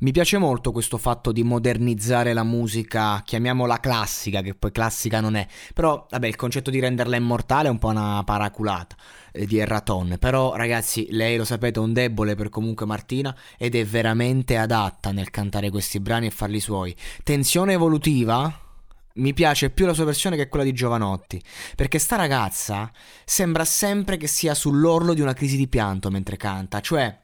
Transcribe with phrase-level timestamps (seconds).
[0.00, 5.34] Mi piace molto questo fatto di modernizzare la musica, chiamiamola classica, che poi classica non
[5.34, 5.46] è.
[5.74, 8.96] Però, vabbè, il concetto di renderla immortale è un po' una paraculata
[9.30, 10.16] eh, di Erraton.
[10.18, 15.12] Però, ragazzi, lei lo sapete, è un debole per comunque Martina ed è veramente adatta
[15.12, 16.96] nel cantare questi brani e farli suoi.
[17.22, 18.58] Tensione evolutiva?
[19.16, 21.42] Mi piace più la sua versione che quella di Giovanotti,
[21.76, 22.90] perché sta ragazza
[23.26, 27.14] sembra sempre che sia sull'orlo di una crisi di pianto mentre canta, cioè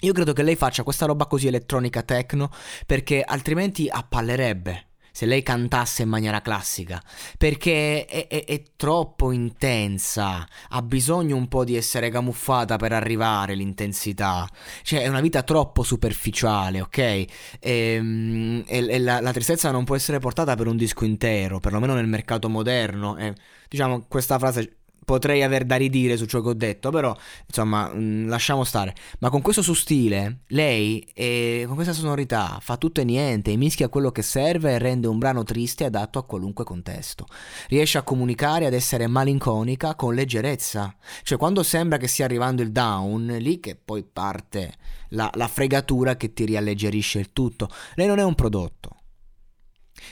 [0.00, 2.50] io credo che lei faccia questa roba così elettronica techno
[2.86, 7.00] perché altrimenti appallerebbe se lei cantasse in maniera classica,
[7.38, 13.54] perché è, è, è, troppo intensa, ha bisogno un po' di essere camuffata per arrivare
[13.54, 14.48] l'intensità,
[14.82, 16.98] cioè è una vita troppo superficiale, ok?
[16.98, 17.28] E,
[17.60, 21.94] ehm, e, e la, la, tristezza non può essere portata per un disco intero, perlomeno
[21.94, 23.34] nel mercato moderno, e,
[23.68, 27.14] diciamo questa frase potrei aver da ridire su ciò che ho detto, però
[27.46, 28.94] insomma mh, mm, lasciamo stare.
[29.20, 33.88] Ma con questo suo stile, lei eh, con questa sonorità fa tutto e niente, mischia
[33.88, 37.26] quello che serve e rende un brano triste adatto a qualunque contesto.
[37.68, 40.94] Riesce a comunicare, ad essere malinconica con leggerezza.
[41.22, 44.74] Cioè quando sembra che stia arrivando il down, lì che poi parte
[45.10, 47.68] la, la fregatura che ti rialleggerisce il tutto.
[47.94, 48.96] Lei non è un prodotto.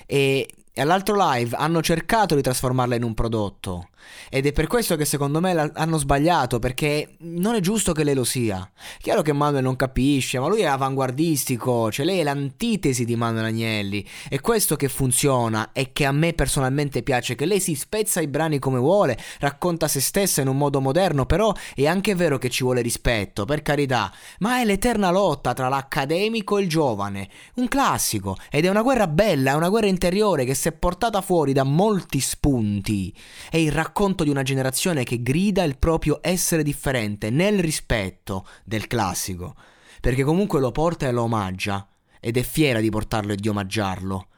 [0.06, 3.88] E e all'altro live hanno cercato di trasformarla in un prodotto.
[4.28, 8.14] Ed è per questo che secondo me hanno sbagliato, perché non è giusto che lei
[8.14, 8.68] lo sia.
[8.98, 13.46] Chiaro che Manuel non capisce, ma lui è avanguardistico, cioè lei è l'antitesi di Manuel
[13.46, 14.04] Agnelli.
[14.28, 18.26] È questo che funziona e che a me personalmente piace, che lei si spezza i
[18.26, 22.50] brani come vuole, racconta se stessa in un modo moderno, però è anche vero che
[22.50, 27.68] ci vuole rispetto, per carità, ma è l'eterna lotta tra l'accademico e il giovane, un
[27.68, 31.64] classico, ed è una guerra bella, è una guerra interiore che se portata fuori da
[31.64, 33.12] molti spunti.
[33.50, 38.86] È il racconto di una generazione che grida il proprio essere differente nel rispetto del
[38.86, 39.56] classico,
[40.00, 41.88] perché comunque lo porta e lo omaggia
[42.20, 44.28] ed è fiera di portarlo e di omaggiarlo.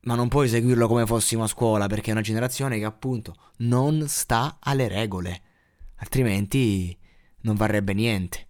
[0.00, 4.08] Ma non puoi seguirlo come fossimo a scuola perché è una generazione che appunto non
[4.08, 5.40] sta alle regole,
[5.98, 6.98] altrimenti
[7.42, 8.48] non varrebbe niente.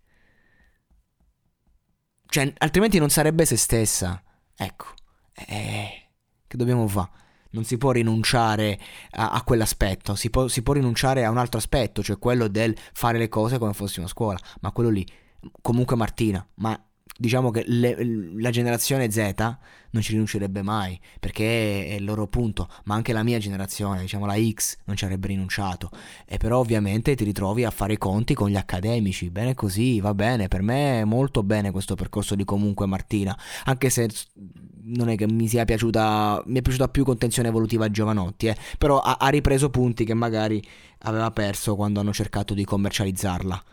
[2.27, 4.23] Cioè, altrimenti non sarebbe se stessa.
[4.57, 4.87] Ecco.
[5.34, 6.03] Eh
[6.54, 7.10] che dobbiamo fare?
[7.50, 8.78] Non si può rinunciare
[9.12, 12.76] a, a quell'aspetto, si può, si può, rinunciare a un altro aspetto, cioè quello del
[12.92, 15.06] fare le cose come fossimo a scuola, ma quello lì,
[15.60, 16.81] comunque Martina, ma
[17.16, 17.97] diciamo che le,
[18.37, 19.34] la generazione Z
[19.91, 24.26] non ci rinuncerebbe mai perché è il loro punto, ma anche la mia generazione, diciamo
[24.26, 25.91] la X, non ci avrebbe rinunciato.
[26.26, 30.12] E però ovviamente ti ritrovi a fare i conti con gli accademici, bene così, va
[30.12, 34.09] bene, per me è molto bene questo percorso di comunque Martina, anche se
[34.84, 39.00] non è che mi sia piaciuta, mi è piaciuta più contenzione evolutiva Giovanotti, eh, però
[39.00, 40.62] ha, ha ripreso punti che magari
[41.00, 43.65] aveva perso quando hanno cercato di commercializzarla